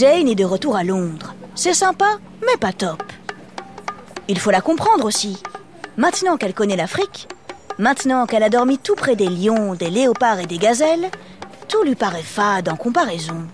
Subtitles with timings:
[0.00, 1.34] Jane est de retour à Londres.
[1.54, 3.02] C'est sympa, mais pas top.
[4.28, 5.42] Il faut la comprendre aussi.
[5.98, 7.28] Maintenant qu'elle connaît l'Afrique,
[7.76, 11.10] maintenant qu'elle a dormi tout près des lions, des léopards et des gazelles,
[11.68, 13.46] tout lui paraît fade en comparaison.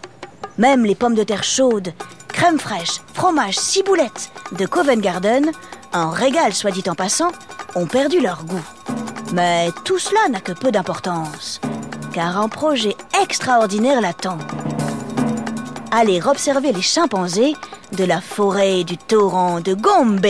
[0.57, 1.93] Même les pommes de terre chaudes,
[2.29, 5.51] crème fraîche, fromage, ciboulette de Covent Garden,
[5.93, 7.33] un régal soit dit en passant,
[7.75, 8.69] ont perdu leur goût.
[9.33, 11.61] Mais tout cela n'a que peu d'importance,
[12.13, 14.39] car un projet extraordinaire l'attend.
[15.91, 17.55] Aller observer les chimpanzés
[17.93, 20.27] de la forêt du torrent de Gombe.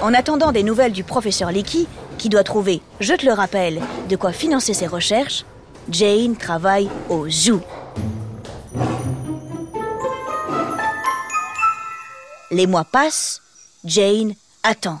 [0.00, 4.16] En attendant des nouvelles du professeur Leakey, qui doit trouver, je te le rappelle, de
[4.16, 5.44] quoi financer ses recherches,
[5.90, 7.60] Jane travaille au zoo.
[12.50, 13.42] Les mois passent,
[13.84, 15.00] Jane attend.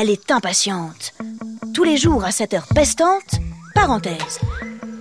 [0.00, 1.12] Elle est impatiente.
[1.74, 3.40] Tous les jours à cette heure pestante,
[3.74, 4.38] parenthèse.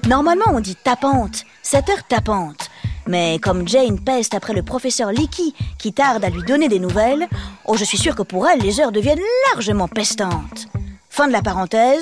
[0.08, 2.72] Normalement on dit tapante, cette heure tapante.
[3.06, 7.28] Mais comme Jane peste après le professeur Leakey qui tarde à lui donner des nouvelles,
[7.66, 9.22] oh je suis sûre que pour elle les heures deviennent
[9.53, 10.68] largement pestantes.
[11.12, 12.02] Fin de la parenthèse,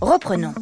[0.00, 0.54] reprenons.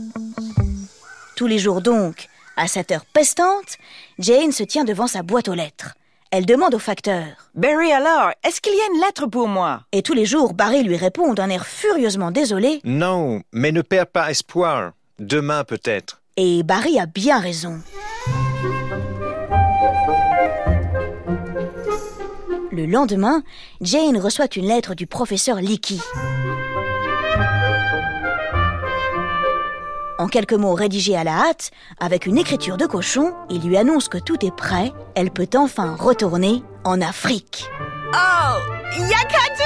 [1.34, 3.78] Tous les jours donc, à cette heure pestante,
[4.18, 5.94] Jane se tient devant sa boîte aux lettres.
[6.32, 7.24] Elle demande au facteur.
[7.56, 9.82] Barry alors, est-ce qu'il y a une lettre pour moi?
[9.90, 12.80] Et tous les jours, Barry lui répond d'un air furieusement désolé.
[12.84, 14.92] Non, mais ne perds pas espoir.
[15.18, 16.22] Demain peut-être.
[16.36, 17.80] Et Barry a bien raison.
[22.70, 23.42] Le lendemain,
[23.80, 25.98] Jane reçoit une lettre du professeur Leakey.
[30.20, 34.06] En quelques mots rédigés à la hâte, avec une écriture de cochon, il lui annonce
[34.06, 37.70] que tout est prêt, elle peut enfin retourner en Afrique.
[38.12, 38.58] Oh
[38.98, 39.62] Yakatu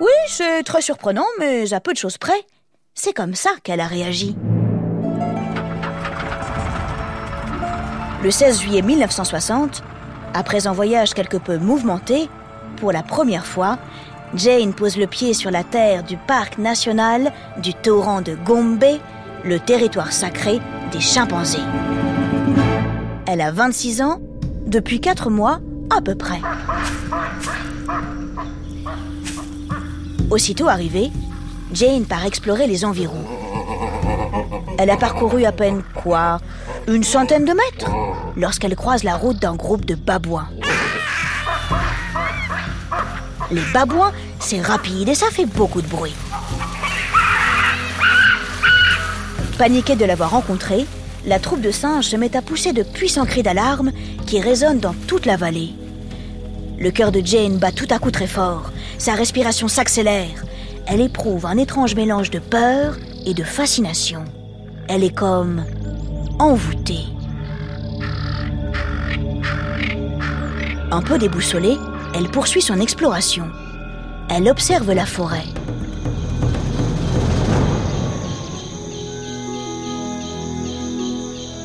[0.00, 2.46] Oui, c'est très surprenant, mais à peu de choses près.
[2.94, 4.34] C'est comme ça qu'elle a réagi.
[8.22, 9.82] Le 16 juillet 1960,
[10.32, 12.30] après un voyage quelque peu mouvementé,
[12.76, 13.78] pour la première fois,
[14.36, 18.84] Jane pose le pied sur la terre du parc national du torrent de Gombe,
[19.44, 21.58] le territoire sacré des chimpanzés.
[23.26, 24.18] Elle a 26 ans,
[24.66, 25.60] depuis 4 mois
[25.96, 26.40] à peu près.
[30.30, 31.12] Aussitôt arrivée,
[31.72, 33.24] Jane part explorer les environs.
[34.78, 36.40] Elle a parcouru à peine quoi?
[36.88, 37.90] Une centaine de mètres?
[38.36, 40.48] Lorsqu'elle croise la route d'un groupe de babouins.
[43.50, 44.12] Les babouins,
[44.44, 46.14] c'est rapide et ça fait beaucoup de bruit.
[49.56, 50.84] Paniquée de l'avoir rencontré,
[51.24, 53.90] la troupe de singes se met à pousser de puissants cris d'alarme
[54.26, 55.70] qui résonnent dans toute la vallée.
[56.78, 60.44] Le cœur de Jane bat tout à coup très fort, sa respiration s'accélère.
[60.86, 64.24] Elle éprouve un étrange mélange de peur et de fascination.
[64.88, 65.64] Elle est comme
[66.38, 67.06] envoûtée.
[70.90, 71.78] Un peu déboussolée,
[72.14, 73.46] elle poursuit son exploration.
[74.28, 75.46] Elle observe la forêt.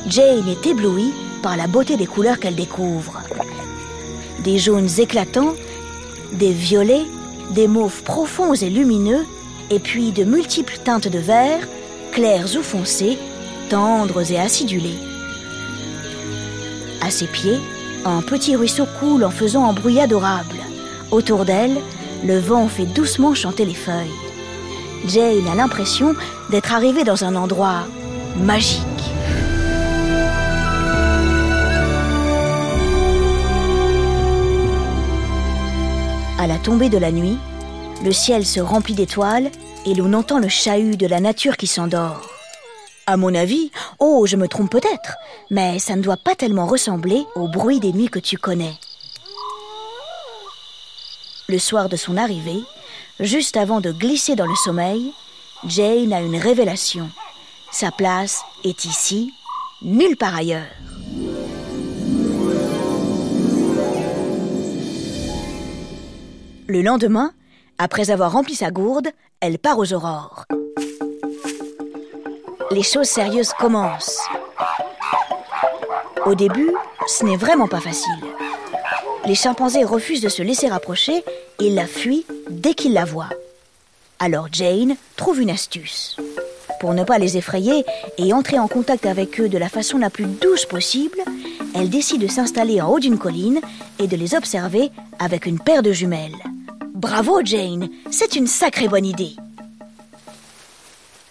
[0.08, 3.22] Jane est éblouie par la beauté des couleurs qu'elle découvre.
[4.44, 5.53] Des jaunes éclatants,
[6.34, 7.06] des violets,
[7.52, 9.25] des mauves profonds et lumineux,
[9.69, 11.68] et puis de multiples teintes de vert,
[12.12, 13.18] claires ou foncées,
[13.69, 14.98] tendres et acidulées.
[17.02, 17.59] À ses pieds,
[18.06, 20.58] un petit ruisseau coule en faisant un bruit adorable.
[21.12, 21.78] Autour d'elle,
[22.24, 24.12] le vent fait doucement chanter les feuilles.
[25.07, 26.16] Jane a l'impression
[26.50, 27.85] d'être arrivée dans un endroit
[28.38, 28.84] magique.
[36.38, 37.38] À la tombée de la nuit,
[38.03, 39.51] le ciel se remplit d'étoiles
[39.86, 42.30] et l'on entend le chahut de la nature qui s'endort.
[43.07, 45.18] À mon avis, oh, je me trompe peut-être,
[45.50, 48.75] mais ça ne doit pas tellement ressembler au bruit des nuits que tu connais.
[51.50, 52.62] Le soir de son arrivée,
[53.19, 55.12] juste avant de glisser dans le sommeil,
[55.66, 57.10] Jane a une révélation.
[57.72, 59.34] Sa place est ici,
[59.81, 60.68] nulle part ailleurs.
[66.68, 67.34] Le lendemain,
[67.80, 69.07] après avoir rempli sa gourde,
[69.40, 70.45] elle part aux aurores.
[72.69, 74.22] Les choses sérieuses commencent.
[76.28, 76.72] Au début,
[77.07, 78.22] ce n'est vraiment pas facile.
[79.25, 81.24] Les chimpanzés refusent de se laisser approcher
[81.59, 83.29] et la fuient dès qu'ils la voient.
[84.19, 86.17] Alors Jane trouve une astuce.
[86.79, 87.83] Pour ne pas les effrayer
[88.17, 91.19] et entrer en contact avec eux de la façon la plus douce possible,
[91.75, 93.59] elle décide de s'installer en haut d'une colline
[94.00, 94.89] et de les observer
[95.19, 96.35] avec une paire de jumelles.
[96.94, 99.35] Bravo Jane, c'est une sacrée bonne idée.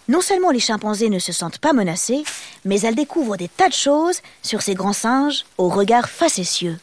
[0.07, 2.23] Non seulement les chimpanzés ne se sentent pas menacés,
[2.65, 6.79] mais elles découvrent des tas de choses sur ces grands singes au regard facétieux.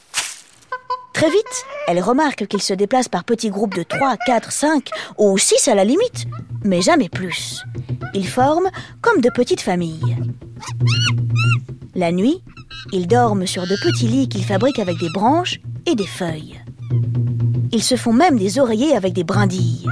[1.17, 5.39] Très vite, elles remarquent qu'ils se déplacent par petits groupes de 3, 4, 5 ou
[5.39, 6.27] 6 à la limite,
[6.63, 7.65] mais jamais plus.
[8.13, 8.69] Ils forment
[9.01, 10.19] comme de petites familles.
[11.95, 12.43] La nuit,
[12.93, 16.61] ils dorment sur de petits lits qu'ils fabriquent avec des branches et des feuilles.
[17.73, 19.87] Ils se font même des oreillers avec des brindilles.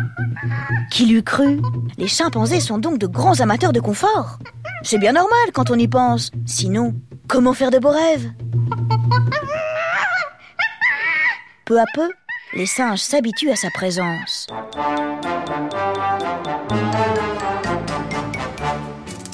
[0.91, 1.63] Qui l'eût cru?
[1.97, 4.39] Les chimpanzés sont donc de grands amateurs de confort.
[4.83, 6.33] C'est bien normal quand on y pense.
[6.45, 6.95] Sinon,
[7.29, 8.31] comment faire de beaux rêves?
[11.67, 12.11] Peu à peu,
[12.53, 14.49] les singes s'habituent à sa présence.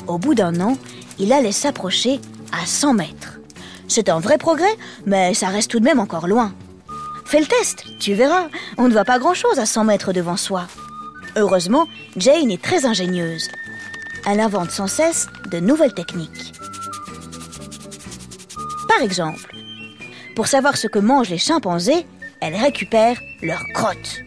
[0.07, 0.77] Au bout d'un an,
[1.19, 2.21] il allait s'approcher
[2.53, 3.41] à 100 mètres.
[3.89, 6.55] C'est un vrai progrès, mais ça reste tout de même encore loin.
[7.25, 8.47] Fais le test, tu verras,
[8.79, 10.69] on ne voit pas grand-chose à 100 mètres devant soi.
[11.35, 11.87] Heureusement,
[12.17, 13.49] Jane est très ingénieuse.
[14.25, 16.53] Elle invente sans cesse de nouvelles techniques.
[18.89, 19.53] Par exemple,
[20.37, 22.07] pour savoir ce que mangent les chimpanzés,
[22.41, 24.23] elle récupère leurs crottes.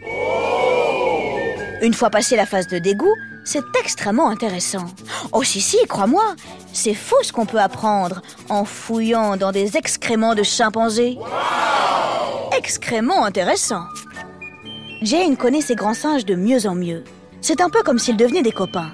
[1.82, 4.86] Une fois passée la phase de dégoût, c'est extrêmement intéressant.
[5.34, 6.36] Oh si si, crois-moi,
[6.72, 11.18] c'est fou ce qu'on peut apprendre en fouillant dans des excréments de chimpanzés.
[12.58, 13.84] Excrémement intéressant.
[15.02, 17.04] Jane connaît ses grands singes de mieux en mieux.
[17.42, 18.92] C'est un peu comme s'ils devenaient des copains.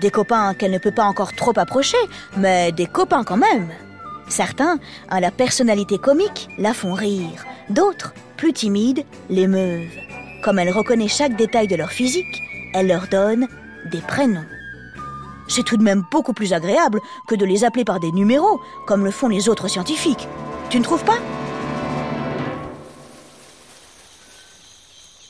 [0.00, 1.98] Des copains qu'elle ne peut pas encore trop approcher,
[2.36, 3.68] mais des copains quand même.
[4.28, 4.78] Certains,
[5.10, 7.44] à la personnalité comique, la font rire.
[7.70, 9.86] D'autres, plus timides, l'émeuvent.
[10.42, 12.42] Comme elle reconnaît chaque détail de leur physique,
[12.74, 13.46] elle leur donne
[13.92, 14.44] des prénoms.
[15.46, 16.98] C'est tout de même beaucoup plus agréable
[17.28, 20.26] que de les appeler par des numéros, comme le font les autres scientifiques.
[20.70, 21.20] Tu ne trouves pas?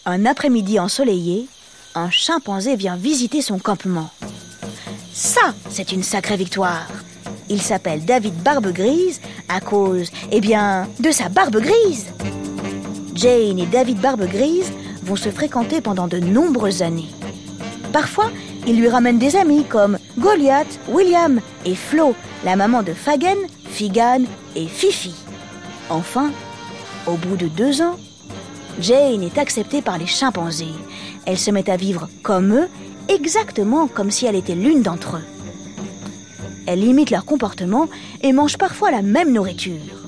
[0.07, 1.49] Un après-midi ensoleillé,
[1.95, 4.09] un chimpanzé vient visiter son campement.
[5.13, 6.89] Ça, c'est une sacrée victoire.
[7.51, 9.21] Il s'appelle David Barbe Grise
[9.51, 12.07] à cause, eh bien, de sa barbe grise.
[13.15, 14.73] Jane et David Barbe Grise
[15.03, 17.09] vont se fréquenter pendant de nombreuses années.
[17.93, 18.31] Parfois,
[18.67, 22.15] il lui ramène des amis comme Goliath, William et Flo,
[22.45, 24.23] la maman de Fagen, Figan
[24.57, 25.15] et Fifi.
[25.91, 26.31] Enfin,
[27.07, 27.97] au bout de deux ans,
[28.81, 30.73] Jane est acceptée par les chimpanzés.
[31.27, 32.69] Elle se met à vivre comme eux,
[33.09, 35.25] exactement comme si elle était l'une d'entre eux.
[36.67, 37.89] Elle imite leur comportement
[38.23, 40.02] et mange parfois la même nourriture.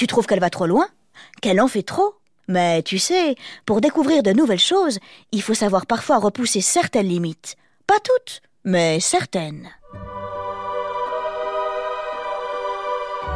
[0.00, 0.88] Tu trouves qu'elle va trop loin?
[1.42, 2.14] Qu'elle en fait trop?
[2.48, 3.34] Mais tu sais,
[3.66, 4.98] pour découvrir de nouvelles choses,
[5.30, 7.56] il faut savoir parfois repousser certaines limites.
[7.86, 9.68] Pas toutes, mais certaines.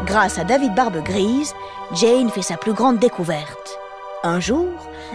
[0.06, 1.52] Grâce à David Barbe Grise,
[1.92, 3.78] Jane fait sa plus grande découverte.
[4.22, 4.70] Un jour,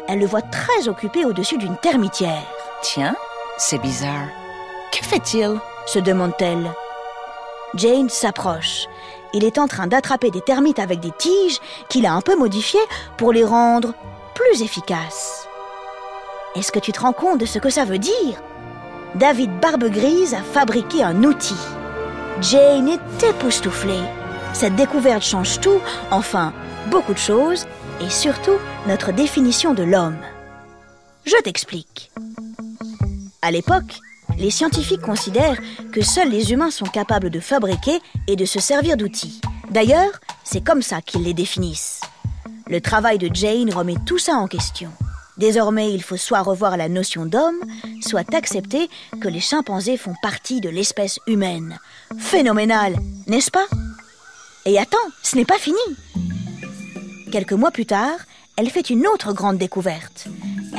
[0.08, 2.46] elle le voit très occupé au-dessus d'une termitière.
[2.84, 3.16] Tiens,
[3.58, 4.30] c'est bizarre.
[4.92, 5.60] Que fait-il?
[5.88, 6.72] se demande-t-elle.
[7.74, 8.86] Jane s'approche.
[9.34, 12.80] Il est en train d'attraper des termites avec des tiges qu'il a un peu modifiées
[13.18, 13.94] pour les rendre
[14.34, 15.48] plus efficaces.
[16.56, 18.42] Est-ce que tu te rends compte de ce que ça veut dire?
[19.16, 21.58] David Barbe Grise a fabriqué un outil.
[22.42, 24.04] Jane est époustouflée.
[24.54, 26.54] Cette découverte change tout, enfin,
[26.88, 27.68] beaucoup de choses,
[28.02, 30.18] et surtout notre définition de l'homme.
[31.26, 32.12] Je t'explique.
[33.42, 34.00] À l'époque,
[34.40, 35.60] les scientifiques considèrent
[35.92, 39.42] que seuls les humains sont capables de fabriquer et de se servir d'outils.
[39.70, 40.12] D'ailleurs,
[40.44, 42.02] c'est comme ça qu'ils les définissent.
[42.68, 44.92] Le travail de Jane remet tout ça en question.
[45.38, 47.60] Désormais, il faut soit revoir la notion d'homme,
[48.02, 48.90] soit accepter
[49.22, 51.78] que les chimpanzés font partie de l'espèce humaine.
[52.18, 52.96] Phénoménal,
[53.28, 53.68] n'est-ce pas?
[54.66, 55.78] Et attends, ce n'est pas fini.
[57.32, 58.20] Quelques mois plus tard,
[58.58, 60.28] elle fait une autre grande découverte.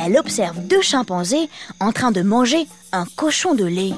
[0.03, 3.93] Elle observe deux chimpanzés en train de manger un cochon de lait.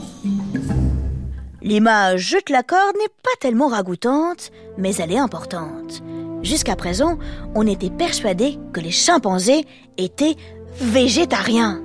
[1.63, 6.03] L'image, je te l'accorde, n'est pas tellement ragoûtante, mais elle est importante.
[6.43, 7.19] Jusqu'à présent,
[7.55, 9.65] on était persuadé que les chimpanzés
[9.97, 10.37] étaient
[10.81, 11.81] végétariens.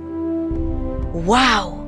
[1.14, 1.78] Waouh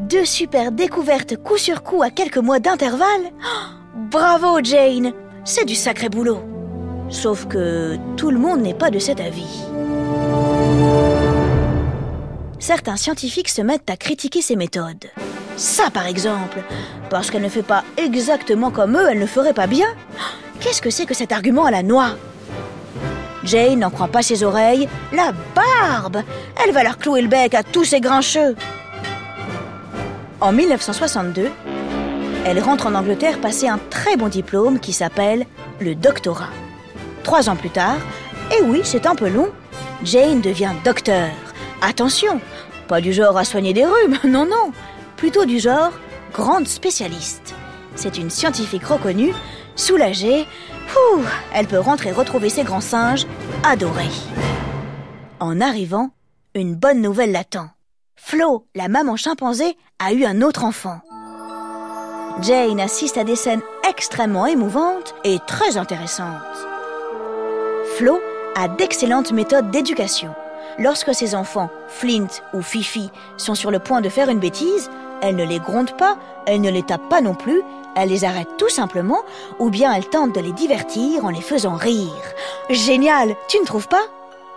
[0.00, 5.14] Deux super découvertes coup sur coup à quelques mois d'intervalle Oh, Bravo Jane
[5.44, 6.40] C'est du sacré boulot.
[7.08, 9.64] Sauf que tout le monde n'est pas de cet avis.
[12.62, 15.06] Certains scientifiques se mettent à critiquer ses méthodes.
[15.56, 16.62] Ça, par exemple,
[17.10, 19.88] parce qu'elle ne fait pas exactement comme eux, elle ne ferait pas bien.
[20.60, 22.10] Qu'est-ce que c'est que cet argument à la noix?
[23.42, 24.88] Jane n'en croit pas ses oreilles.
[25.12, 26.22] La barbe
[26.64, 28.54] Elle va leur clouer le bec à tous ces grincheux.
[30.40, 31.50] En 1962,
[32.46, 35.46] elle rentre en Angleterre passer un très bon diplôme qui s'appelle
[35.80, 36.50] le doctorat.
[37.24, 37.98] Trois ans plus tard,
[38.56, 39.48] et oui, c'est un peu long,
[40.04, 41.30] Jane devient docteur.
[41.84, 42.40] Attention,
[42.92, 44.70] Pas du genre à soigner des rhumes, non, non.
[45.16, 45.92] Plutôt du genre
[46.34, 47.54] grande spécialiste.
[47.94, 49.32] C'est une scientifique reconnue,
[49.76, 50.46] soulagée.
[50.94, 51.22] Ouh,
[51.54, 53.26] elle peut rentrer retrouver ses grands singes,
[53.64, 54.10] adorés.
[55.40, 56.10] En arrivant,
[56.54, 57.70] une bonne nouvelle l'attend.
[58.14, 61.00] Flo, la maman chimpanzé, a eu un autre enfant.
[62.42, 66.42] Jane assiste à des scènes extrêmement émouvantes et très intéressantes.
[67.96, 68.20] Flo
[68.54, 70.34] a d'excellentes méthodes d'éducation.
[70.78, 75.36] Lorsque ses enfants, Flint ou Fifi, sont sur le point de faire une bêtise, elle
[75.36, 77.62] ne les gronde pas, elle ne les tape pas non plus,
[77.94, 79.20] elle les arrête tout simplement,
[79.58, 82.10] ou bien elle tente de les divertir en les faisant rire.
[82.70, 84.02] Génial, tu ne trouves pas?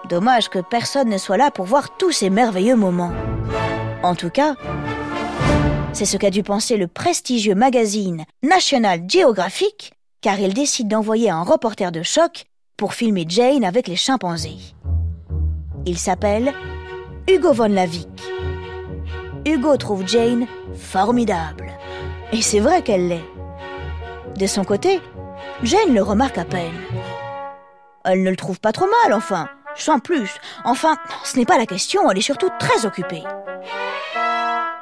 [0.10, 3.12] Dommage que personne ne soit là pour voir tous ces merveilleux moments.
[4.04, 4.56] En tout cas,
[5.94, 11.44] c'est ce qu'a dû penser le prestigieux magazine National Geographic, car il décide d'envoyer un
[11.44, 12.46] reporter de choc
[12.78, 14.58] pour filmer Jane avec les chimpanzés.
[15.88, 16.52] Il s'appelle
[17.30, 18.10] Hugo von Lavick.
[19.46, 21.72] Hugo trouve Jane formidable.
[22.32, 23.26] Et c'est vrai qu'elle l'est.
[24.36, 25.00] De son côté,
[25.62, 26.74] Jane le remarque à peine.
[28.04, 30.32] Elle ne le trouve pas trop mal, enfin, sans plus.
[30.64, 33.24] Enfin, ce n'est pas la question, elle est surtout très occupée.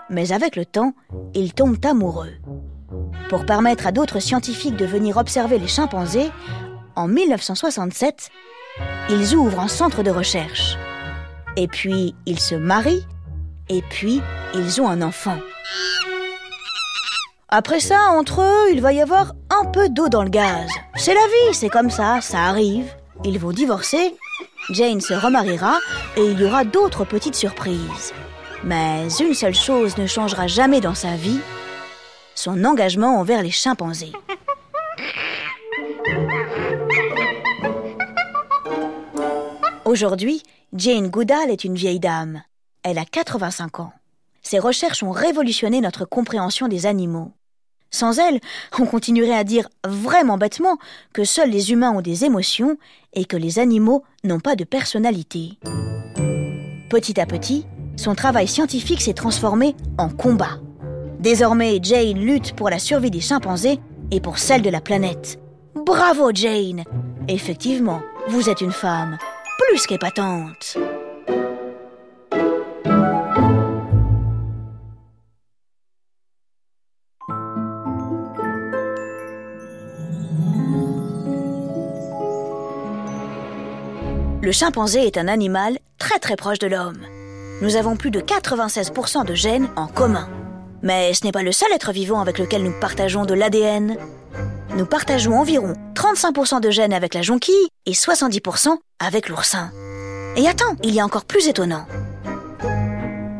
[0.09, 0.93] Mais avec le temps,
[1.33, 2.33] ils tombent amoureux.
[3.29, 6.31] Pour permettre à d'autres scientifiques de venir observer les chimpanzés,
[6.95, 8.29] en 1967,
[9.09, 10.77] ils ouvrent un centre de recherche.
[11.55, 13.05] Et puis, ils se marient,
[13.69, 14.21] et puis,
[14.55, 15.37] ils ont un enfant.
[17.49, 20.67] Après ça, entre eux, il va y avoir un peu d'eau dans le gaz.
[20.95, 22.91] C'est la vie, c'est comme ça, ça arrive.
[23.23, 24.15] Ils vont divorcer,
[24.71, 25.77] Jane se remariera
[26.17, 28.13] et il y aura d'autres petites surprises.
[28.63, 31.39] Mais une seule chose ne changera jamais dans sa vie,
[32.33, 34.13] son engagement envers les chimpanzés.
[39.85, 40.41] Aujourd'hui,
[40.75, 42.41] Jane Goodall est une vieille dame.
[42.81, 43.93] Elle a 85 ans.
[44.41, 47.31] Ses recherches ont révolutionné notre compréhension des animaux.
[47.91, 48.39] Sans elle,
[48.79, 50.77] on continuerait à dire vraiment bêtement
[51.13, 52.77] que seuls les humains ont des émotions
[53.13, 55.59] et que les animaux n'ont pas de personnalité.
[56.89, 60.59] Petit à petit, son travail scientifique s'est transformé en combat.
[61.19, 65.39] Désormais, Jane lutte pour la survie des chimpanzés et pour celle de la planète.
[65.75, 66.83] Bravo Jane
[67.27, 69.19] Effectivement, vous êtes une femme
[69.57, 70.77] plus qu'épatante.
[84.41, 86.99] Le chimpanzé est un animal très très proche de l'homme.
[87.61, 90.27] Nous avons plus de 96% de gènes en commun.
[90.81, 93.95] Mais ce n'est pas le seul être vivant avec lequel nous partageons de l'ADN.
[94.75, 95.75] Nous partageons environ
[96.13, 99.71] 35% de gènes avec la jonquille et 70% avec l'oursin.
[100.35, 101.85] Et attends, il y a encore plus étonnant.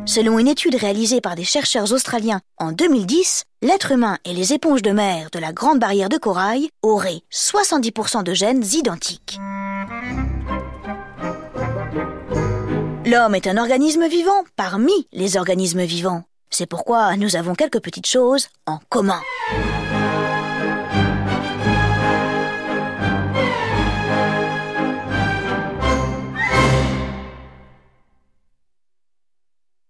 [0.06, 4.82] Selon une étude réalisée par des chercheurs australiens en 2010, l'être humain et les éponges
[4.82, 9.38] de mer de la Grande Barrière de Corail auraient 70% de gènes identiques.
[13.06, 16.24] L'homme est un organisme vivant parmi les organismes vivants.
[16.50, 19.20] C'est pourquoi nous avons quelques petites choses en commun.